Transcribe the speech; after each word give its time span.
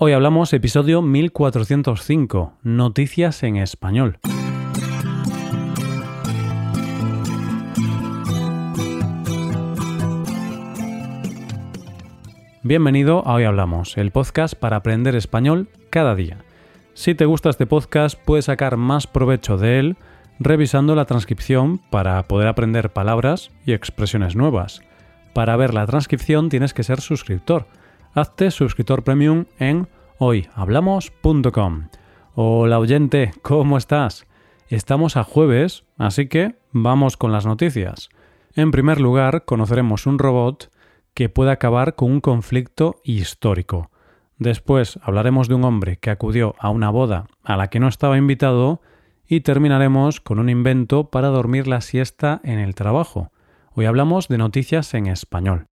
Hoy 0.00 0.12
hablamos 0.12 0.52
episodio 0.52 1.02
1405, 1.02 2.52
Noticias 2.62 3.42
en 3.42 3.56
Español. 3.56 4.20
Bienvenido 12.62 13.26
a 13.26 13.34
Hoy 13.34 13.42
Hablamos, 13.42 13.98
el 13.98 14.12
podcast 14.12 14.54
para 14.54 14.76
aprender 14.76 15.16
español 15.16 15.68
cada 15.90 16.14
día. 16.14 16.44
Si 16.94 17.16
te 17.16 17.24
gusta 17.24 17.50
este 17.50 17.66
podcast, 17.66 18.16
puedes 18.24 18.44
sacar 18.44 18.76
más 18.76 19.08
provecho 19.08 19.56
de 19.56 19.80
él 19.80 19.96
revisando 20.38 20.94
la 20.94 21.06
transcripción 21.06 21.78
para 21.90 22.22
poder 22.28 22.46
aprender 22.46 22.90
palabras 22.90 23.50
y 23.66 23.72
expresiones 23.72 24.36
nuevas. 24.36 24.80
Para 25.32 25.56
ver 25.56 25.74
la 25.74 25.84
transcripción 25.86 26.50
tienes 26.50 26.72
que 26.72 26.84
ser 26.84 27.00
suscriptor. 27.00 27.66
Hazte 28.18 28.50
suscriptor 28.50 29.04
premium 29.04 29.44
en 29.60 29.86
hoyhablamos.com. 30.18 31.88
Hola 32.34 32.80
oyente, 32.80 33.30
¿cómo 33.42 33.78
estás? 33.78 34.26
Estamos 34.66 35.16
a 35.16 35.22
jueves, 35.22 35.84
así 35.98 36.26
que 36.26 36.56
vamos 36.72 37.16
con 37.16 37.30
las 37.30 37.46
noticias. 37.46 38.08
En 38.56 38.72
primer 38.72 39.00
lugar, 39.00 39.44
conoceremos 39.44 40.04
un 40.08 40.18
robot 40.18 40.68
que 41.14 41.28
puede 41.28 41.52
acabar 41.52 41.94
con 41.94 42.10
un 42.10 42.20
conflicto 42.20 42.96
histórico. 43.04 43.92
Después 44.36 44.98
hablaremos 45.04 45.46
de 45.46 45.54
un 45.54 45.62
hombre 45.62 45.98
que 45.98 46.10
acudió 46.10 46.56
a 46.58 46.70
una 46.70 46.90
boda 46.90 47.28
a 47.44 47.56
la 47.56 47.68
que 47.68 47.78
no 47.78 47.86
estaba 47.86 48.18
invitado 48.18 48.82
y 49.28 49.42
terminaremos 49.42 50.20
con 50.20 50.40
un 50.40 50.48
invento 50.48 51.08
para 51.10 51.28
dormir 51.28 51.68
la 51.68 51.80
siesta 51.80 52.40
en 52.42 52.58
el 52.58 52.74
trabajo. 52.74 53.30
Hoy 53.74 53.84
hablamos 53.84 54.26
de 54.26 54.38
noticias 54.38 54.92
en 54.94 55.06
español. 55.06 55.68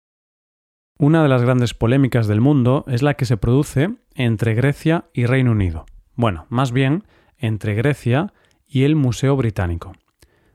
Una 1.02 1.24
de 1.24 1.28
las 1.28 1.42
grandes 1.42 1.74
polémicas 1.74 2.28
del 2.28 2.40
mundo 2.40 2.84
es 2.86 3.02
la 3.02 3.14
que 3.14 3.24
se 3.24 3.36
produce 3.36 3.90
entre 4.14 4.54
Grecia 4.54 5.06
y 5.12 5.26
Reino 5.26 5.50
Unido. 5.50 5.84
Bueno, 6.14 6.46
más 6.48 6.70
bien 6.70 7.02
entre 7.38 7.74
Grecia 7.74 8.32
y 8.68 8.84
el 8.84 8.94
Museo 8.94 9.34
Británico. 9.34 9.94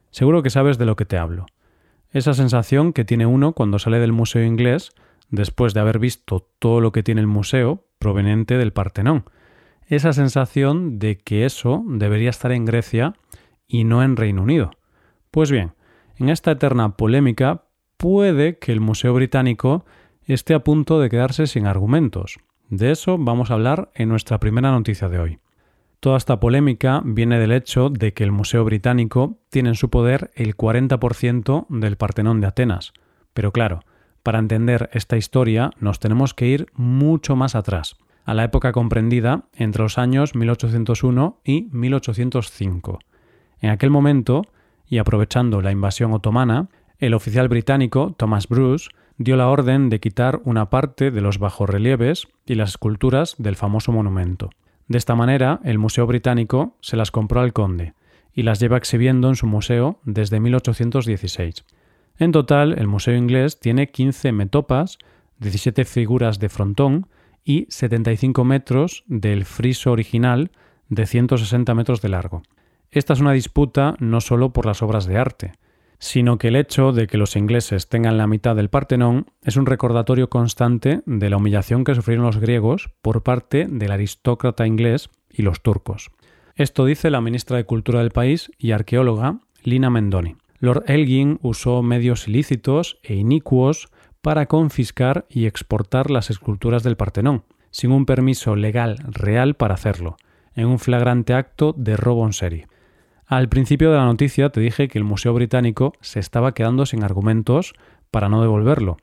Seguro 0.10 0.44
que 0.44 0.50
sabes 0.50 0.78
de 0.78 0.86
lo 0.86 0.96
que 0.96 1.04
te 1.04 1.18
hablo 1.18 1.48
esa 2.14 2.34
sensación 2.34 2.94
que 2.94 3.04
tiene 3.04 3.26
uno 3.26 3.52
cuando 3.52 3.78
sale 3.78 4.00
del 4.00 4.14
museo 4.14 4.42
inglés 4.42 4.92
después 5.30 5.74
de 5.74 5.82
haber 5.82 6.00
visto 6.00 6.48
todo 6.60 6.80
lo 6.80 6.94
que 6.94 7.04
tiene 7.04 7.20
el 7.20 7.28
museo 7.28 7.84
proveniente 8.00 8.58
del 8.58 8.72
Partenón. 8.72 9.26
Esa 9.88 10.14
sensación 10.14 10.98
de 10.98 11.18
que 11.18 11.44
eso 11.44 11.84
debería 11.86 12.30
estar 12.30 12.54
en 12.54 12.64
Grecia 12.64 13.16
y 13.68 13.84
no 13.84 14.02
en 14.02 14.16
Reino 14.16 14.44
Unido. 14.44 14.72
Pues 15.30 15.52
bien, 15.52 15.74
en 16.16 16.30
esta 16.30 16.52
eterna 16.52 16.96
polémica 16.96 17.66
puede 17.98 18.58
que 18.60 18.72
el 18.72 18.80
Museo 18.80 19.14
Británico 19.14 19.86
esté 20.34 20.54
a 20.54 20.64
punto 20.64 21.00
de 21.00 21.10
quedarse 21.10 21.48
sin 21.48 21.68
argumentos. 21.68 22.38
De 22.70 22.92
eso 22.92 23.18
vamos 23.18 23.50
a 23.50 23.54
hablar 23.54 23.92
en 23.96 24.10
nuestra 24.10 24.40
primera 24.40 24.72
noticia 24.72 25.10
de 25.10 25.20
hoy. 25.20 25.40
Toda 26.00 26.18
esta 26.18 26.40
polémica 26.40 27.02
viene 27.04 27.40
del 27.40 27.52
hecho 27.52 27.90
de 27.90 28.14
que 28.14 28.24
el 28.24 28.32
Museo 28.32 28.64
Británico 28.64 29.40
tiene 29.50 29.70
en 29.70 29.76
su 29.76 29.90
poder 29.90 30.32
el 30.36 30.56
40% 30.56 31.66
del 31.70 31.98
Partenón 31.98 32.40
de 32.40 32.48
Atenas. 32.48 32.94
Pero 33.34 33.52
claro, 33.52 33.80
para 34.22 34.40
entender 34.40 34.90
esta 34.94 35.18
historia 35.18 35.72
nos 35.80 36.00
tenemos 36.00 36.34
que 36.34 36.48
ir 36.48 36.68
mucho 36.74 37.36
más 37.36 37.56
atrás, 37.56 37.96
a 38.26 38.34
la 38.34 38.44
época 38.44 38.74
comprendida 38.74 39.46
entre 39.54 39.84
los 39.84 39.98
años 39.98 40.36
1801 40.36 41.40
y 41.44 41.70
1805. 41.72 43.00
En 43.62 43.70
aquel 43.70 43.90
momento, 43.90 44.44
y 44.86 45.00
aprovechando 45.00 45.62
la 45.62 45.72
invasión 45.72 46.14
otomana, 46.14 46.70
el 47.00 47.14
oficial 47.14 47.48
británico 47.48 48.14
Thomas 48.18 48.48
Bruce 48.48 48.90
dio 49.18 49.36
la 49.36 49.50
orden 49.50 49.90
de 49.90 50.00
quitar 50.00 50.42
una 50.44 50.70
parte 50.70 51.12
de 51.12 51.22
los 51.22 51.40
bajorrelieves 51.40 52.28
y 52.46 52.56
las 52.56 52.70
esculturas 52.72 53.36
del 53.38 53.56
famoso 53.56 53.92
monumento. 53.92 54.50
De 54.88 54.98
esta 54.98 55.16
manera, 55.16 55.60
el 55.64 55.80
Museo 55.80 56.06
Británico 56.08 56.76
se 56.82 56.98
las 56.98 57.12
compró 57.12 57.42
al 57.42 57.54
conde 57.54 57.94
y 58.34 58.44
las 58.44 58.60
lleva 58.60 58.78
exhibiendo 58.78 59.30
en 59.30 59.36
su 59.36 59.48
museo 59.48 60.00
desde 60.04 60.40
1816. 60.40 61.66
En 62.20 62.32
total, 62.32 62.78
el 62.78 62.88
Museo 62.88 63.16
Inglés 63.16 63.60
tiene 63.60 63.90
15 63.90 64.32
metopas, 64.32 64.98
17 65.40 65.86
figuras 65.86 66.40
de 66.40 66.50
frontón 66.50 67.08
y 67.44 67.66
75 67.70 68.44
metros 68.44 69.04
del 69.08 69.46
friso 69.46 69.92
original 69.92 70.52
de 70.90 71.06
160 71.06 71.74
metros 71.74 72.02
de 72.02 72.10
largo. 72.10 72.44
Esta 72.92 73.14
es 73.14 73.20
una 73.20 73.34
disputa 73.34 73.96
no 74.00 74.22
solo 74.22 74.54
por 74.54 74.66
las 74.66 74.82
obras 74.82 75.06
de 75.06 75.18
arte, 75.18 75.54
sino 76.00 76.38
que 76.38 76.50
el 76.50 76.56
hecho 76.56 76.92
de 76.92 77.08
que 77.08 77.18
los 77.18 77.36
ingleses 77.36 77.90
tengan 77.90 78.18
la 78.18 78.28
mitad 78.28 78.56
del 78.56 78.70
Partenón 78.70 79.28
es 79.44 79.58
un 79.58 79.66
recordatorio 79.66 80.30
constante 80.30 81.02
de 81.06 81.30
la 81.30 81.38
humillación 81.38 81.84
que 81.84 81.96
sufrieron 81.96 82.26
los 82.26 82.38
griegos 82.38 82.90
por 83.02 83.24
parte 83.24 83.68
del 83.70 83.92
aristócrata 83.92 84.68
inglés 84.68 85.10
y 85.30 85.42
los 85.42 85.62
turcos. 85.62 86.12
Esto 86.56 86.86
dice 86.86 87.10
la 87.10 87.22
ministra 87.22 87.58
de 87.58 87.66
Cultura 87.66 88.00
del 88.00 88.12
país 88.12 88.52
y 88.58 88.72
arqueóloga 88.72 89.40
Lina 89.64 89.90
Mendoni. 89.90 90.36
Lord 90.60 90.86
Elgin 90.88 91.40
usó 91.44 91.84
medios 91.84 92.28
ilícitos 92.28 93.00
e 93.04 93.14
inicuos 93.16 93.90
para 94.22 94.48
confiscar 94.48 95.26
y 95.30 95.46
exportar 95.46 96.10
las 96.10 96.30
esculturas 96.30 96.84
del 96.84 96.98
Partenón, 96.98 97.44
sin 97.70 97.92
un 97.92 98.06
permiso 98.06 98.56
legal 98.56 98.98
real 99.08 99.54
para 99.54 99.76
hacerlo, 99.76 100.18
en 100.56 100.66
un 100.66 100.80
flagrante 100.80 101.34
acto 101.34 101.74
de 101.78 101.96
robo 101.96 102.26
en 102.26 102.34
serie. 102.34 102.68
Al 103.28 103.50
principio 103.50 103.92
de 103.92 103.98
la 103.98 104.06
noticia 104.06 104.52
te 104.52 104.62
dije 104.62 104.88
que 104.88 104.98
el 104.98 105.04
Museo 105.04 105.34
Británico 105.34 105.92
se 106.00 106.22
estaba 106.22 106.54
quedando 106.54 106.86
sin 106.86 107.04
argumentos 107.04 107.74
para 108.10 108.30
no 108.30 108.42
devolverlo. 108.42 108.96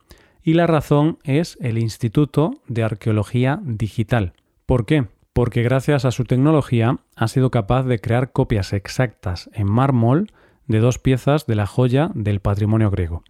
Y 0.43 0.55
la 0.55 0.67
razón 0.67 1.19
es 1.25 1.59
el 1.61 1.77
Instituto 1.77 2.63
de 2.67 2.85
Arqueología 2.85 3.61
Digital. 3.63 4.33
¿Por 4.65 4.87
qué? 4.87 5.09
Porque 5.35 5.63
gracias 5.63 6.07
a 6.07 6.11
su 6.11 6.25
tecnología 6.25 7.01
ha 7.17 7.29
sido 7.29 7.51
capaz 7.51 7.83
de 7.83 7.99
crear 7.99 8.33
copias 8.33 8.73
exactas 8.73 9.51
en 9.53 9.71
mármol 9.71 10.33
de 10.67 10.79
dos 10.79 10.99
piezas 10.99 11.47
de 11.47 11.57
la 11.57 11.67
joya 11.67 12.11
del 12.15 12.41
patrimonio 12.41 12.91
griego. 12.91 13.25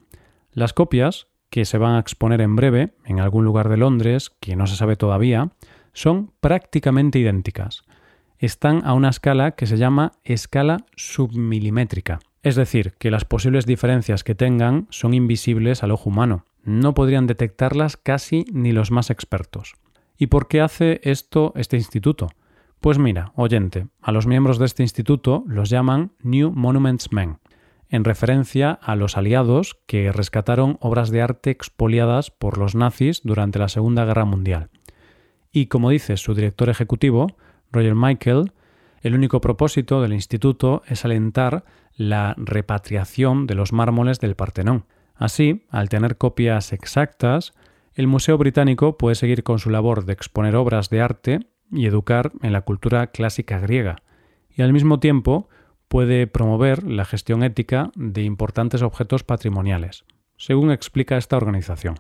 Las 0.53 0.75
copias, 0.75 1.27
que 1.51 1.65
se 1.65 1.79
van 1.79 1.97
a 1.97 1.99
exponer 1.99 2.41
en 2.41 2.55
breve 2.55 2.95
en 3.05 3.19
algún 3.19 3.45
lugar 3.45 3.69
de 3.69 3.79
Londres, 3.79 4.31
que 4.39 4.55
no 4.55 4.69
se 4.69 4.77
sabe 4.77 4.95
todavía, 4.95 5.51
son 5.93 6.31
prácticamente 6.41 7.19
idénticas 7.19 7.83
están 8.39 8.83
a 8.85 8.93
una 8.95 9.11
escala 9.11 9.53
que 9.53 9.67
se 9.67 9.77
llama 9.77 10.13
escala 10.25 10.79
submilimétrica. 10.97 12.21
Es 12.43 12.57
decir, 12.57 12.95
que 12.99 13.11
las 13.11 13.25
posibles 13.25 13.67
diferencias 13.67 14.23
que 14.25 14.35
tengan 14.35 14.87
son 14.91 15.15
invisibles 15.15 15.83
al 15.83 15.93
ojo 15.93 16.11
humano. 16.11 16.45
No 16.63 16.95
podrían 16.95 17.27
detectarlas 17.27 17.97
casi 17.97 18.45
ni 18.53 18.73
los 18.73 18.91
más 18.91 19.11
expertos. 19.11 19.75
¿Y 20.17 20.27
por 20.29 20.49
qué 20.49 20.61
hace 20.61 21.01
esto 21.05 21.53
este 21.57 21.77
instituto? 21.77 22.29
Pues 22.81 22.99
mira, 22.99 23.33
oyente, 23.35 23.87
a 24.03 24.13
los 24.13 24.27
miembros 24.27 24.59
de 24.59 24.67
este 24.67 24.83
instituto 24.83 25.43
los 25.47 25.71
llaman 25.71 26.13
New 26.23 26.53
Monuments 26.53 27.13
Men, 27.13 27.39
en 27.89 28.05
referencia 28.05 28.73
a 28.73 28.95
los 28.95 29.17
aliados 29.17 29.79
que 29.87 30.13
rescataron 30.13 30.77
obras 30.81 31.11
de 31.11 31.23
arte 31.23 31.51
expoliadas 31.51 32.31
por 32.31 32.59
los 32.59 32.75
nazis 32.75 33.23
durante 33.25 33.59
la 33.59 33.69
Segunda 33.69 34.05
Guerra 34.05 34.27
Mundial. 34.27 34.69
Y 35.51 35.67
como 35.67 35.91
dice 35.91 36.17
su 36.17 36.35
director 36.35 36.69
ejecutivo, 36.69 37.37
Roger 37.75 37.95
Michael, 37.95 38.53
el 39.03 39.15
único 39.15 39.41
propósito 39.41 40.01
del 40.01 40.15
instituto 40.15 40.83
es 40.87 41.05
alentar 41.05 41.65
la 41.95 42.35
repatriación 42.39 43.47
de 43.47 43.55
los 43.55 43.73
mármoles 43.73 44.21
del 44.21 44.37
Partenón. 44.37 44.87
Así, 45.15 45.67
al 45.71 45.89
tener 45.89 46.17
copias 46.17 46.73
exactas, 46.73 47.53
el 47.95 48.07
Museo 48.07 48.39
Británico 48.39 48.97
puede 48.97 49.15
seguir 49.15 49.43
con 49.43 49.59
su 49.59 49.71
labor 49.71 50.05
de 50.05 50.15
exponer 50.15 50.57
obras 50.57 50.89
de 50.89 51.01
arte 51.01 51.41
y 51.71 51.87
educar 51.87 52.33
en 52.43 52.53
la 52.53 52.63
cultura 52.63 53.09
clásica 53.09 53.59
griega, 53.59 53.97
y 54.51 54.63
al 54.63 54.73
mismo 54.73 55.01
tiempo 55.01 55.49
puede 55.89 56.27
promover 56.27 56.85
la 56.85 57.05
gestión 57.05 57.43
ética 57.43 57.91
de 57.95 58.23
importantes 58.23 58.83
objetos 58.83 59.23
patrimoniales, 59.23 60.05
según 60.37 60.71
explica 60.71 61.17
esta 61.17 61.37
organización. 61.37 61.97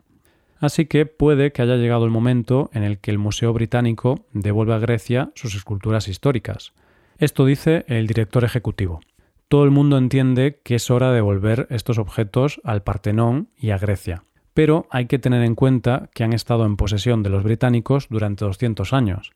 Así 0.64 0.86
que 0.86 1.04
puede 1.04 1.52
que 1.52 1.60
haya 1.60 1.76
llegado 1.76 2.06
el 2.06 2.10
momento 2.10 2.70
en 2.72 2.84
el 2.84 2.98
que 2.98 3.10
el 3.10 3.18
Museo 3.18 3.52
Británico 3.52 4.24
devuelva 4.32 4.76
a 4.76 4.78
Grecia 4.78 5.30
sus 5.34 5.54
esculturas 5.54 6.08
históricas. 6.08 6.72
Esto 7.18 7.44
dice 7.44 7.84
el 7.86 8.06
director 8.06 8.44
ejecutivo. 8.44 9.00
Todo 9.48 9.64
el 9.64 9.70
mundo 9.70 9.98
entiende 9.98 10.62
que 10.64 10.76
es 10.76 10.90
hora 10.90 11.10
de 11.10 11.16
devolver 11.16 11.66
estos 11.68 11.98
objetos 11.98 12.62
al 12.64 12.82
Partenón 12.82 13.50
y 13.58 13.72
a 13.72 13.78
Grecia. 13.78 14.24
Pero 14.54 14.86
hay 14.88 15.04
que 15.04 15.18
tener 15.18 15.42
en 15.42 15.54
cuenta 15.54 16.08
que 16.14 16.24
han 16.24 16.32
estado 16.32 16.64
en 16.64 16.78
posesión 16.78 17.22
de 17.22 17.28
los 17.28 17.42
británicos 17.42 18.06
durante 18.08 18.46
200 18.46 18.94
años 18.94 19.32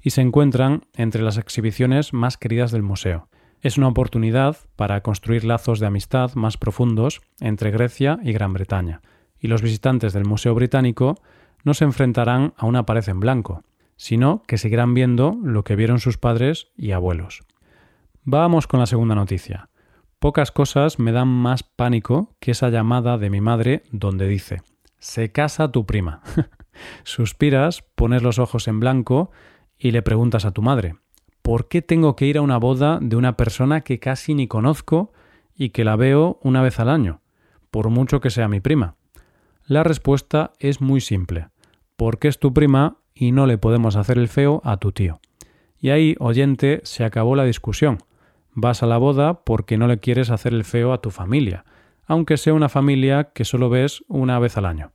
y 0.00 0.10
se 0.10 0.22
encuentran 0.22 0.86
entre 0.94 1.20
las 1.20 1.36
exhibiciones 1.36 2.14
más 2.14 2.38
queridas 2.38 2.72
del 2.72 2.82
museo. 2.82 3.28
Es 3.60 3.76
una 3.76 3.88
oportunidad 3.88 4.56
para 4.76 5.02
construir 5.02 5.44
lazos 5.44 5.78
de 5.78 5.88
amistad 5.88 6.32
más 6.36 6.56
profundos 6.56 7.20
entre 7.38 7.70
Grecia 7.70 8.18
y 8.22 8.32
Gran 8.32 8.54
Bretaña 8.54 9.02
y 9.40 9.48
los 9.48 9.62
visitantes 9.62 10.12
del 10.12 10.26
Museo 10.26 10.54
Británico 10.54 11.16
no 11.64 11.74
se 11.74 11.84
enfrentarán 11.84 12.54
a 12.56 12.66
una 12.66 12.86
pared 12.86 13.08
en 13.08 13.20
blanco, 13.20 13.64
sino 13.96 14.42
que 14.46 14.58
seguirán 14.58 14.94
viendo 14.94 15.38
lo 15.42 15.64
que 15.64 15.76
vieron 15.76 15.98
sus 15.98 16.18
padres 16.18 16.68
y 16.76 16.92
abuelos. 16.92 17.42
Vamos 18.22 18.66
con 18.66 18.80
la 18.80 18.86
segunda 18.86 19.14
noticia. 19.14 19.68
Pocas 20.18 20.52
cosas 20.52 20.98
me 20.98 21.12
dan 21.12 21.28
más 21.28 21.62
pánico 21.62 22.36
que 22.40 22.50
esa 22.50 22.68
llamada 22.68 23.18
de 23.18 23.30
mi 23.30 23.40
madre 23.40 23.82
donde 23.90 24.28
dice 24.28 24.62
Se 24.98 25.32
casa 25.32 25.72
tu 25.72 25.86
prima. 25.86 26.22
Suspiras, 27.04 27.82
pones 27.94 28.22
los 28.22 28.38
ojos 28.38 28.68
en 28.68 28.80
blanco 28.80 29.30
y 29.78 29.92
le 29.92 30.02
preguntas 30.02 30.44
a 30.44 30.52
tu 30.52 30.60
madre, 30.60 30.96
¿por 31.42 31.68
qué 31.68 31.80
tengo 31.80 32.16
que 32.16 32.26
ir 32.26 32.36
a 32.36 32.42
una 32.42 32.58
boda 32.58 32.98
de 33.00 33.16
una 33.16 33.36
persona 33.36 33.80
que 33.80 33.98
casi 33.98 34.34
ni 34.34 34.46
conozco 34.46 35.12
y 35.54 35.70
que 35.70 35.84
la 35.84 35.96
veo 35.96 36.38
una 36.42 36.62
vez 36.62 36.78
al 36.80 36.90
año, 36.90 37.22
por 37.70 37.88
mucho 37.88 38.20
que 38.20 38.30
sea 38.30 38.48
mi 38.48 38.60
prima? 38.60 38.96
La 39.70 39.84
respuesta 39.84 40.50
es 40.58 40.80
muy 40.80 41.00
simple, 41.00 41.46
porque 41.94 42.26
es 42.26 42.40
tu 42.40 42.52
prima 42.52 42.96
y 43.14 43.30
no 43.30 43.46
le 43.46 43.56
podemos 43.56 43.94
hacer 43.94 44.18
el 44.18 44.26
feo 44.26 44.60
a 44.64 44.78
tu 44.78 44.90
tío. 44.90 45.20
Y 45.78 45.90
ahí, 45.90 46.16
oyente, 46.18 46.80
se 46.82 47.04
acabó 47.04 47.36
la 47.36 47.44
discusión. 47.44 47.98
Vas 48.52 48.82
a 48.82 48.86
la 48.86 48.98
boda 48.98 49.44
porque 49.44 49.78
no 49.78 49.86
le 49.86 50.00
quieres 50.00 50.30
hacer 50.30 50.54
el 50.54 50.64
feo 50.64 50.92
a 50.92 51.00
tu 51.00 51.12
familia, 51.12 51.64
aunque 52.04 52.36
sea 52.36 52.52
una 52.52 52.68
familia 52.68 53.30
que 53.32 53.44
solo 53.44 53.70
ves 53.70 54.02
una 54.08 54.40
vez 54.40 54.56
al 54.56 54.66
año. 54.66 54.90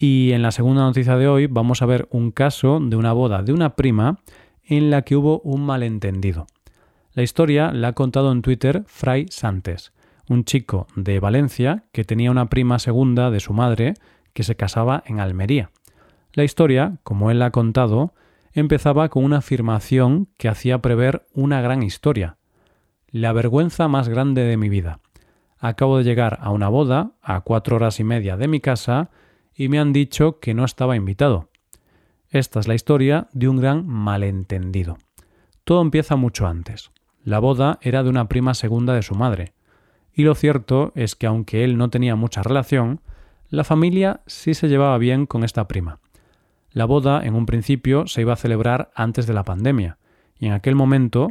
Y 0.00 0.32
en 0.32 0.42
la 0.42 0.50
segunda 0.50 0.82
noticia 0.82 1.16
de 1.16 1.28
hoy 1.28 1.46
vamos 1.46 1.80
a 1.80 1.86
ver 1.86 2.08
un 2.10 2.32
caso 2.32 2.80
de 2.82 2.96
una 2.96 3.12
boda 3.12 3.44
de 3.44 3.52
una 3.52 3.76
prima 3.76 4.18
en 4.64 4.90
la 4.90 5.02
que 5.02 5.14
hubo 5.14 5.38
un 5.42 5.64
malentendido. 5.64 6.48
La 7.12 7.22
historia 7.22 7.70
la 7.70 7.86
ha 7.86 7.92
contado 7.92 8.32
en 8.32 8.42
Twitter 8.42 8.82
Fray 8.88 9.26
Santes, 9.30 9.92
un 10.28 10.44
chico 10.44 10.86
de 10.96 11.20
Valencia 11.20 11.84
que 11.92 12.04
tenía 12.04 12.30
una 12.30 12.48
prima 12.48 12.78
segunda 12.78 13.30
de 13.30 13.40
su 13.40 13.52
madre 13.52 13.94
que 14.32 14.42
se 14.42 14.56
casaba 14.56 15.02
en 15.06 15.20
Almería. 15.20 15.70
La 16.32 16.44
historia, 16.44 16.98
como 17.02 17.30
él 17.30 17.40
ha 17.42 17.50
contado, 17.50 18.14
empezaba 18.52 19.08
con 19.08 19.24
una 19.24 19.38
afirmación 19.38 20.28
que 20.36 20.48
hacía 20.48 20.80
prever 20.80 21.26
una 21.32 21.60
gran 21.60 21.82
historia. 21.82 22.36
La 23.08 23.32
vergüenza 23.32 23.88
más 23.88 24.08
grande 24.08 24.42
de 24.44 24.56
mi 24.56 24.68
vida. 24.68 25.00
Acabo 25.58 25.98
de 25.98 26.04
llegar 26.04 26.38
a 26.42 26.50
una 26.50 26.68
boda 26.68 27.12
a 27.22 27.40
cuatro 27.40 27.76
horas 27.76 28.00
y 28.00 28.04
media 28.04 28.36
de 28.36 28.48
mi 28.48 28.60
casa 28.60 29.10
y 29.54 29.68
me 29.68 29.78
han 29.78 29.92
dicho 29.92 30.38
que 30.38 30.52
no 30.52 30.64
estaba 30.64 30.96
invitado. 30.96 31.48
Esta 32.28 32.60
es 32.60 32.68
la 32.68 32.74
historia 32.74 33.28
de 33.32 33.48
un 33.48 33.56
gran 33.56 33.86
malentendido. 33.86 34.98
Todo 35.64 35.80
empieza 35.80 36.16
mucho 36.16 36.46
antes. 36.46 36.90
La 37.24 37.38
boda 37.38 37.78
era 37.80 38.02
de 38.02 38.10
una 38.10 38.28
prima 38.28 38.54
segunda 38.54 38.92
de 38.92 39.02
su 39.02 39.14
madre. 39.14 39.54
Y 40.16 40.24
lo 40.24 40.34
cierto 40.34 40.92
es 40.94 41.14
que 41.14 41.26
aunque 41.26 41.62
él 41.62 41.76
no 41.76 41.90
tenía 41.90 42.16
mucha 42.16 42.42
relación, 42.42 43.00
la 43.50 43.64
familia 43.64 44.22
sí 44.26 44.54
se 44.54 44.66
llevaba 44.66 44.96
bien 44.96 45.26
con 45.26 45.44
esta 45.44 45.68
prima. 45.68 46.00
La 46.70 46.86
boda, 46.86 47.22
en 47.22 47.34
un 47.34 47.44
principio, 47.44 48.06
se 48.06 48.22
iba 48.22 48.32
a 48.32 48.36
celebrar 48.36 48.90
antes 48.94 49.26
de 49.26 49.34
la 49.34 49.44
pandemia, 49.44 49.98
y 50.38 50.46
en 50.46 50.52
aquel 50.54 50.74
momento 50.74 51.28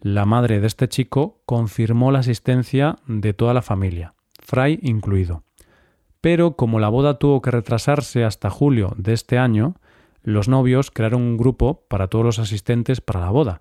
la 0.00 0.24
madre 0.24 0.60
de 0.60 0.68
este 0.68 0.88
chico 0.88 1.40
confirmó 1.46 2.12
la 2.12 2.20
asistencia 2.20 2.96
de 3.08 3.32
toda 3.32 3.52
la 3.54 3.62
familia, 3.62 4.14
Fray 4.40 4.78
incluido. 4.82 5.42
Pero 6.20 6.54
como 6.54 6.78
la 6.78 6.88
boda 6.88 7.18
tuvo 7.18 7.42
que 7.42 7.50
retrasarse 7.50 8.24
hasta 8.24 8.50
julio 8.50 8.92
de 8.96 9.14
este 9.14 9.36
año, 9.36 9.74
los 10.22 10.48
novios 10.48 10.92
crearon 10.92 11.22
un 11.22 11.36
grupo 11.36 11.84
para 11.88 12.06
todos 12.06 12.24
los 12.24 12.38
asistentes 12.38 13.00
para 13.00 13.20
la 13.20 13.30
boda. 13.30 13.58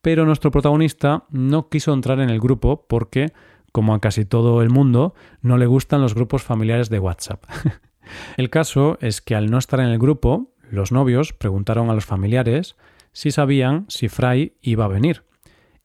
Pero 0.00 0.24
nuestro 0.24 0.50
protagonista 0.50 1.24
no 1.30 1.68
quiso 1.68 1.92
entrar 1.92 2.20
en 2.20 2.30
el 2.30 2.40
grupo 2.40 2.86
porque, 2.88 3.32
como 3.76 3.92
a 3.92 4.00
casi 4.00 4.24
todo 4.24 4.62
el 4.62 4.70
mundo, 4.70 5.14
no 5.42 5.58
le 5.58 5.66
gustan 5.66 6.00
los 6.00 6.14
grupos 6.14 6.42
familiares 6.42 6.88
de 6.88 6.98
WhatsApp. 6.98 7.44
el 8.38 8.48
caso 8.48 8.96
es 9.02 9.20
que 9.20 9.34
al 9.34 9.50
no 9.50 9.58
estar 9.58 9.80
en 9.80 9.88
el 9.88 9.98
grupo, 9.98 10.54
los 10.70 10.92
novios 10.92 11.34
preguntaron 11.34 11.90
a 11.90 11.92
los 11.92 12.06
familiares 12.06 12.76
si 13.12 13.30
sabían 13.32 13.84
si 13.88 14.08
Fray 14.08 14.56
iba 14.62 14.86
a 14.86 14.88
venir, 14.88 15.24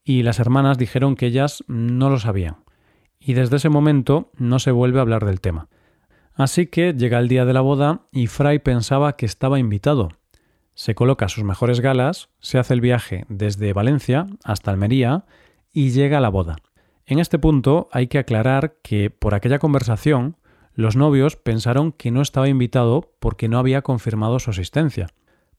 y 0.06 0.24
las 0.24 0.40
hermanas 0.40 0.78
dijeron 0.78 1.18
que 1.18 1.26
ellas 1.26 1.66
no 1.68 2.10
lo 2.10 2.18
sabían, 2.18 2.64
y 3.20 3.34
desde 3.34 3.58
ese 3.58 3.68
momento 3.68 4.32
no 4.38 4.60
se 4.60 4.72
vuelve 4.72 5.00
a 5.00 5.02
hablar 5.02 5.26
del 5.26 5.42
tema. 5.42 5.68
Así 6.34 6.68
que 6.68 6.94
llega 6.94 7.20
el 7.20 7.28
día 7.28 7.44
de 7.44 7.52
la 7.52 7.60
boda 7.60 8.04
y 8.14 8.28
Fray 8.28 8.60
pensaba 8.60 9.18
que 9.18 9.26
estaba 9.26 9.60
invitado. 9.60 10.12
Se 10.76 10.96
coloca 10.96 11.28
sus 11.28 11.44
mejores 11.44 11.82
galas, 11.82 12.30
se 12.40 12.58
hace 12.58 12.74
el 12.74 12.80
viaje 12.80 13.26
desde 13.28 13.74
Valencia 13.74 14.28
hasta 14.46 14.72
Almería 14.72 15.26
y 15.74 15.90
llega 15.90 16.20
a 16.20 16.22
la 16.22 16.30
boda. 16.30 16.56
En 17.06 17.19
este 17.19 17.39
punto 17.39 17.89
hay 17.92 18.07
que 18.07 18.19
aclarar 18.19 18.75
que 18.83 19.09
por 19.09 19.33
aquella 19.33 19.59
conversación 19.59 20.38
los 20.74 20.95
novios 20.95 21.36
pensaron 21.36 21.92
que 21.92 22.12
no 22.12 22.21
estaba 22.21 22.48
invitado 22.48 23.12
porque 23.19 23.50
no 23.50 23.59
había 23.59 23.81
confirmado 23.81 24.39
su 24.39 24.51
asistencia. 24.51 25.07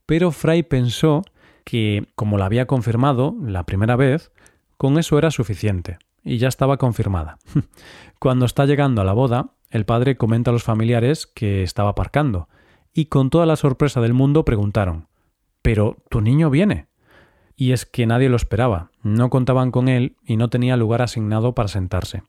Pero 0.06 0.30
Fray 0.30 0.62
pensó 0.62 1.22
que, 1.64 2.08
como 2.14 2.38
la 2.38 2.46
había 2.46 2.66
confirmado 2.66 3.36
la 3.40 3.64
primera 3.64 3.96
vez, 3.96 4.32
con 4.76 4.98
eso 4.98 5.18
era 5.18 5.30
suficiente, 5.30 5.98
y 6.24 6.38
ya 6.38 6.48
estaba 6.48 6.76
confirmada. 6.76 7.38
Cuando 8.18 8.46
está 8.46 8.66
llegando 8.66 9.00
a 9.00 9.04
la 9.04 9.12
boda, 9.12 9.50
el 9.70 9.84
padre 9.84 10.16
comenta 10.16 10.50
a 10.50 10.52
los 10.52 10.64
familiares 10.64 11.26
que 11.26 11.62
estaba 11.62 11.90
aparcando, 11.90 12.48
y 12.92 13.06
con 13.06 13.30
toda 13.30 13.46
la 13.46 13.56
sorpresa 13.56 14.00
del 14.00 14.12
mundo 14.12 14.44
preguntaron 14.44 15.08
¿Pero 15.62 15.96
tu 16.10 16.20
niño 16.20 16.50
viene? 16.50 16.88
Y 17.62 17.70
es 17.70 17.87
que 17.87 18.09
nadie 18.09 18.29
lo 18.29 18.35
esperaba, 18.35 18.91
no 19.05 19.31
contaban 19.31 19.70
con 19.70 19.87
él 19.87 20.17
y 20.26 20.37
no 20.37 20.50
tenía 20.50 20.76
lugar 20.76 21.00
asignado 21.00 21.55
para 21.55 21.69
sentarse. 21.69 22.25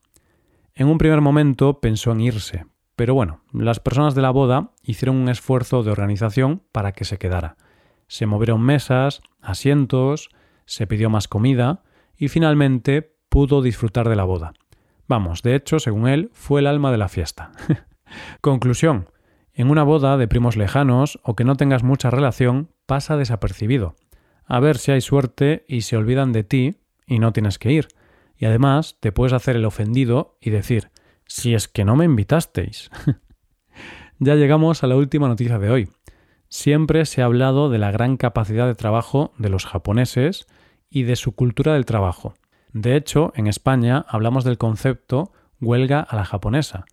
En 0.76 0.88
un 0.88 1.00
primer 1.00 1.22
momento 1.22 1.80
pensó 1.80 2.12
en 2.12 2.22
irse, 2.22 2.68
pero 2.96 3.16
bueno, 3.16 3.42
las 3.52 3.80
personas 3.80 4.14
de 4.14 4.22
la 4.22 4.30
boda 4.30 4.74
hicieron 4.84 5.16
un 5.16 5.30
esfuerzo 5.30 5.82
de 5.82 5.90
organización 5.90 6.62
para 6.72 6.92
que 6.92 7.04
se 7.04 7.18
quedara. 7.18 7.58
Se 8.06 8.28
movieron 8.28 8.62
mesas, 8.62 9.24
asientos, 9.42 10.30
se 10.68 10.86
pidió 10.86 11.10
más 11.10 11.28
comida 11.28 11.82
y 12.16 12.28
finalmente 12.28 13.16
pudo 13.28 13.64
disfrutar 13.64 14.10
de 14.10 14.16
la 14.16 14.26
boda. 14.26 14.54
Vamos, 15.08 15.42
de 15.42 15.56
hecho, 15.56 15.80
según 15.80 16.08
él, 16.08 16.30
fue 16.34 16.62
el 16.62 16.68
alma 16.68 16.92
de 16.92 17.00
la 17.00 17.10
fiesta. 17.10 17.54
Conclusión. 18.42 19.10
En 19.56 19.72
una 19.72 19.82
boda 19.82 20.16
de 20.18 20.28
primos 20.28 20.58
lejanos 20.58 21.20
o 21.24 21.36
que 21.36 21.44
no 21.44 21.56
tengas 21.56 21.82
mucha 21.82 22.12
relación, 22.12 22.70
pasa 22.86 23.18
desapercibido. 23.18 23.96
A 24.46 24.60
ver 24.60 24.78
si 24.78 24.92
hay 24.92 25.02
suerte 25.02 25.66
y 25.68 25.82
se 25.82 25.98
olvidan 25.98 26.32
de 26.32 26.44
ti 26.44 26.76
y 27.08 27.20
no 27.20 27.34
tienes 27.34 27.60
que 27.60 27.72
ir. 27.72 27.88
Y 28.38 28.46
además 28.46 28.98
te 29.00 29.12
puedes 29.12 29.34
hacer 29.34 29.56
el 29.56 29.66
ofendido 29.66 30.38
y 30.42 30.50
decir 30.50 30.90
si 31.28 31.54
es 31.54 31.68
que 31.68 31.86
no 31.86 31.96
me 31.96 32.06
invitasteis. 32.06 32.90
ya 34.20 34.36
llegamos 34.36 34.84
a 34.84 34.88
la 34.88 34.96
última 34.96 35.28
noticia 35.28 35.60
de 35.60 35.70
hoy. 35.70 35.90
Siempre 36.50 37.06
se 37.06 37.22
ha 37.22 37.26
hablado 37.26 37.70
de 37.70 37.80
la 37.80 37.92
gran 37.92 38.18
capacidad 38.18 38.68
de 38.68 38.76
trabajo 38.76 39.34
de 39.38 39.50
los 39.50 39.66
japoneses 39.66 40.46
y 40.90 41.04
de 41.04 41.16
su 41.16 41.34
cultura 41.34 41.74
del 41.74 41.86
trabajo. 41.86 42.36
De 42.72 42.96
hecho, 42.96 43.34
en 43.36 43.48
España 43.48 44.06
hablamos 44.08 44.44
del 44.44 44.58
concepto 44.58 45.32
huelga 45.60 46.02
a 46.02 46.16
la 46.16 46.26
japonesa, 46.26 46.86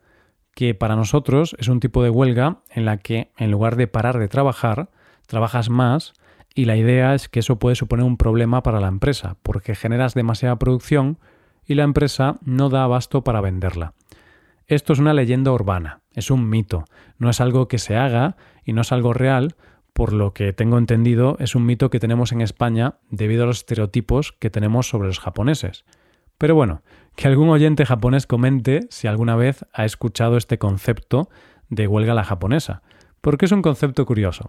que 0.55 0.75
para 0.75 0.97
nosotros 0.97 1.57
es 1.59 1.69
un 1.69 1.81
tipo 1.81 2.03
de 2.03 2.11
huelga 2.11 2.63
en 2.71 2.85
la 2.85 2.99
que, 2.99 3.33
en 3.37 3.51
lugar 3.51 3.77
de 3.77 3.87
parar 3.87 4.19
de 4.19 4.29
trabajar, 4.29 4.91
trabajas 5.27 5.69
más 5.69 6.15
y 6.55 6.65
la 6.65 6.77
idea 6.77 7.15
es 7.15 7.29
que 7.29 7.41
eso 7.41 7.59
puede 7.59 7.77
suponer 7.77 8.05
un 8.05 8.17
problema 8.17 8.63
para 8.63 8.81
la 8.81 8.89
empresa, 8.89 9.37
porque 9.43 9.75
generas 9.75 10.15
demasiada 10.15 10.59
producción 10.59 11.19
y 11.65 11.75
la 11.75 11.85
empresa 11.85 12.39
no 12.45 12.69
da 12.69 12.85
abasto 12.85 13.23
para 13.23 13.41
venderla. 13.41 13.95
Esto 14.67 14.93
es 14.93 14.99
una 14.99 15.15
leyenda 15.15 15.53
urbana, 15.53 16.01
es 16.13 16.31
un 16.31 16.49
mito, 16.49 16.85
no 17.19 17.31
es 17.31 17.41
algo 17.41 17.69
que 17.69 17.79
se 17.79 17.97
haga 17.97 18.37
y 18.65 18.73
no 18.73 18.83
es 18.83 18.93
algo 18.93 19.13
real, 19.13 19.57
por 19.93 20.13
lo 20.13 20.33
que 20.33 20.53
tengo 20.53 20.79
entendido 20.79 21.37
es 21.41 21.55
un 21.55 21.67
mito 21.67 21.91
que 21.91 22.01
tenemos 22.01 22.33
en 22.33 22.41
España 22.41 22.95
debido 23.11 23.45
a 23.45 23.47
los 23.47 23.59
estereotipos 23.59 24.33
que 24.33 24.51
tenemos 24.51 24.89
sobre 24.89 25.09
los 25.09 25.21
japoneses. 25.21 25.85
Pero 26.39 26.55
bueno, 26.55 26.83
que 27.17 27.29
algún 27.29 27.51
oyente 27.51 27.85
japonés 27.85 28.27
comente 28.27 28.87
si 28.91 29.09
alguna 29.09 29.37
vez 29.37 29.67
ha 29.73 29.85
escuchado 29.85 30.37
este 30.37 30.59
concepto 30.59 31.29
de 31.69 31.87
huelga 31.87 32.15
la 32.15 32.25
japonesa, 32.25 32.83
porque 33.21 33.47
es 33.47 33.53
un 33.53 33.63
concepto 33.63 34.07
curioso. 34.07 34.49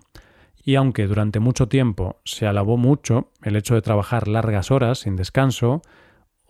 Y 0.64 0.76
aunque 0.76 1.08
durante 1.08 1.40
mucho 1.40 1.68
tiempo 1.68 2.22
se 2.24 2.48
alabó 2.48 2.78
mucho 2.78 3.32
el 3.44 3.56
hecho 3.56 3.76
de 3.76 3.82
trabajar 3.82 4.28
largas 4.28 4.72
horas 4.72 5.00
sin 5.00 5.16
descanso, 5.16 5.82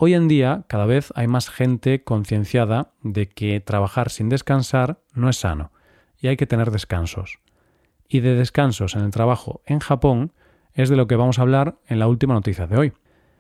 Hoy 0.04 0.16
en 0.16 0.28
día 0.28 0.64
cada 0.68 0.88
vez 0.88 1.14
hay 1.16 1.28
más 1.28 1.52
gente 1.52 2.04
concienciada 2.04 2.92
de 3.04 3.30
que 3.30 3.60
trabajar 3.60 4.10
sin 4.10 4.30
descansar 4.30 5.00
no 5.14 5.30
es 5.30 5.38
sano 5.38 5.72
y 6.18 6.28
hay 6.28 6.38
que 6.38 6.48
tener 6.48 6.72
descansos. 6.72 7.38
Y 8.08 8.22
de 8.22 8.34
descansos 8.34 8.96
en 8.96 9.04
el 9.04 9.12
trabajo 9.12 9.62
en 9.68 9.78
Japón 9.78 10.34
es 10.74 10.90
de 10.90 10.96
lo 10.96 11.06
que 11.06 11.18
vamos 11.18 11.38
a 11.38 11.44
hablar 11.44 11.78
en 11.86 12.00
la 12.00 12.08
última 12.08 12.34
noticia 12.34 12.66
de 12.66 12.78
hoy. 12.78 12.94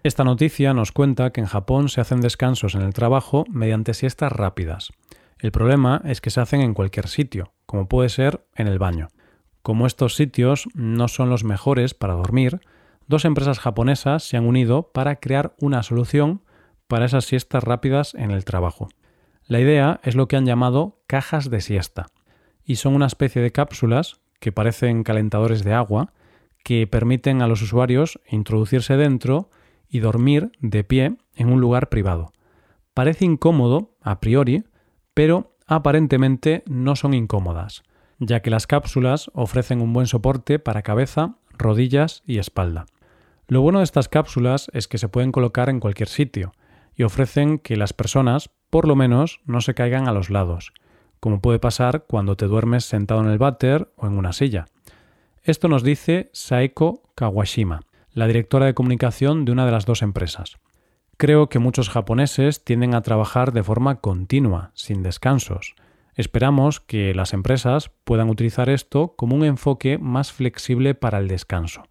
Esta 0.03 0.23
noticia 0.23 0.75
nos 0.75 0.91
cuenta 0.91 1.31
que 1.31 1.41
en 1.41 1.47
Japón 1.47 1.89
se 1.89 1.99
hacen 1.99 2.21
descansos 2.21 2.75
en 2.75 2.83
el 2.83 2.93
trabajo 2.93 3.43
mediante 3.49 3.95
siestas 3.95 4.31
rápidas. 4.31 4.91
El 5.39 5.51
problema 5.51 6.03
es 6.05 6.21
que 6.21 6.29
se 6.29 6.41
hacen 6.41 6.61
en 6.61 6.75
cualquier 6.75 7.07
sitio, 7.07 7.53
como 7.65 7.87
puede 7.87 8.09
ser 8.09 8.45
en 8.53 8.67
el 8.67 8.77
baño. 8.77 9.07
Como 9.61 9.85
estos 9.85 10.15
sitios 10.15 10.67
no 10.73 11.07
son 11.07 11.29
los 11.29 11.43
mejores 11.43 11.93
para 11.93 12.13
dormir, 12.13 12.61
dos 13.07 13.25
empresas 13.25 13.59
japonesas 13.59 14.23
se 14.23 14.37
han 14.37 14.45
unido 14.45 14.91
para 14.91 15.17
crear 15.17 15.53
una 15.59 15.83
solución 15.83 16.41
para 16.87 17.05
esas 17.05 17.25
siestas 17.25 17.63
rápidas 17.63 18.15
en 18.15 18.31
el 18.31 18.43
trabajo. 18.43 18.89
La 19.45 19.59
idea 19.59 19.99
es 20.03 20.15
lo 20.15 20.27
que 20.27 20.37
han 20.37 20.45
llamado 20.45 21.01
cajas 21.07 21.49
de 21.49 21.61
siesta, 21.61 22.07
y 22.63 22.77
son 22.77 22.95
una 22.95 23.05
especie 23.05 23.41
de 23.41 23.51
cápsulas 23.51 24.21
que 24.39 24.51
parecen 24.51 25.03
calentadores 25.03 25.63
de 25.63 25.73
agua 25.73 26.13
que 26.63 26.87
permiten 26.87 27.41
a 27.41 27.47
los 27.47 27.61
usuarios 27.61 28.19
introducirse 28.29 28.97
dentro 28.97 29.49
y 29.89 29.99
dormir 29.99 30.51
de 30.59 30.83
pie 30.83 31.17
en 31.35 31.51
un 31.51 31.59
lugar 31.59 31.89
privado. 31.89 32.31
Parece 32.93 33.25
incómodo 33.25 33.95
a 34.01 34.19
priori, 34.19 34.63
pero 35.13 35.55
aparentemente 35.67 36.63
no 36.67 36.95
son 36.95 37.13
incómodas. 37.13 37.83
Ya 38.21 38.41
que 38.41 38.51
las 38.51 38.67
cápsulas 38.67 39.31
ofrecen 39.33 39.81
un 39.81 39.93
buen 39.93 40.05
soporte 40.05 40.59
para 40.59 40.83
cabeza, 40.83 41.35
rodillas 41.57 42.21
y 42.25 42.37
espalda. 42.37 42.85
Lo 43.47 43.61
bueno 43.61 43.79
de 43.79 43.83
estas 43.83 44.07
cápsulas 44.07 44.69
es 44.73 44.87
que 44.87 44.99
se 44.99 45.09
pueden 45.09 45.31
colocar 45.31 45.69
en 45.69 45.79
cualquier 45.79 46.07
sitio 46.07 46.53
y 46.95 47.03
ofrecen 47.03 47.57
que 47.57 47.75
las 47.75 47.93
personas, 47.93 48.51
por 48.69 48.87
lo 48.87 48.95
menos, 48.95 49.41
no 49.45 49.59
se 49.59 49.73
caigan 49.73 50.07
a 50.07 50.13
los 50.13 50.29
lados, 50.29 50.71
como 51.19 51.41
puede 51.41 51.57
pasar 51.57 52.05
cuando 52.07 52.37
te 52.37 52.45
duermes 52.45 52.85
sentado 52.85 53.21
en 53.21 53.27
el 53.27 53.39
váter 53.39 53.91
o 53.97 54.05
en 54.05 54.17
una 54.17 54.33
silla. 54.33 54.67
Esto 55.43 55.67
nos 55.67 55.83
dice 55.83 56.29
Saeko 56.31 57.01
Kawashima, 57.15 57.81
la 58.13 58.27
directora 58.27 58.67
de 58.67 58.75
comunicación 58.75 59.45
de 59.45 59.51
una 59.51 59.65
de 59.65 59.71
las 59.71 59.85
dos 59.85 60.03
empresas. 60.03 60.59
Creo 61.17 61.49
que 61.49 61.57
muchos 61.57 61.89
japoneses 61.89 62.63
tienden 62.63 62.93
a 62.93 63.01
trabajar 63.01 63.51
de 63.51 63.63
forma 63.63 63.95
continua, 63.95 64.71
sin 64.75 65.01
descansos. 65.01 65.73
Esperamos 66.15 66.79
que 66.79 67.13
las 67.13 67.33
empresas 67.33 67.91
puedan 68.03 68.29
utilizar 68.29 68.69
esto 68.69 69.15
como 69.15 69.35
un 69.35 69.45
enfoque 69.45 69.97
más 69.97 70.31
flexible 70.31 70.93
para 70.93 71.19
el 71.19 71.27
descanso. 71.27 71.83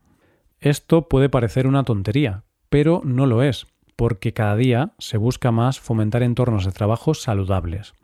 Esto 0.61 1.09
puede 1.09 1.29
parecer 1.29 1.67
una 1.67 1.85
tontería, 1.85 2.45
pero 2.69 3.00
no 3.05 3.27
lo 3.27 3.43
es, 3.43 3.67
porque 3.97 4.33
cada 4.33 4.57
día 4.57 4.93
se 4.99 5.17
busca 5.17 5.50
más 5.50 5.81
fomentar 5.81 6.23
entornos 6.23 6.65
de 6.65 6.73
trabajo 6.73 7.15
saludables. 7.15 7.95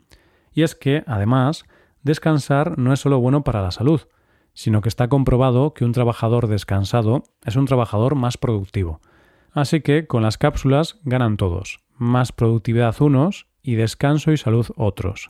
Y 0.53 0.63
es 0.63 0.73
que, 0.73 1.03
además, 1.05 1.65
descansar 2.01 2.79
no 2.79 2.93
es 2.93 2.99
solo 2.99 3.19
bueno 3.19 3.43
para 3.43 3.61
la 3.61 3.71
salud, 3.71 4.01
sino 4.53 4.81
que 4.81 4.89
está 4.89 5.07
comprobado 5.07 5.75
que 5.75 5.85
un 5.85 5.91
trabajador 5.91 6.47
descansado 6.47 7.23
es 7.45 7.55
un 7.55 7.65
trabajador 7.65 8.15
más 8.15 8.37
productivo. 8.37 9.01
Así 9.51 9.81
que 9.81 10.07
con 10.07 10.23
las 10.23 10.39
cápsulas 10.39 10.99
ganan 11.03 11.37
todos, 11.37 11.79
más 11.95 12.31
productividad 12.31 12.99
unos 13.01 13.45
y 13.61 13.75
descanso 13.75 14.31
y 14.31 14.37
salud 14.37 14.67
otros. 14.75 15.29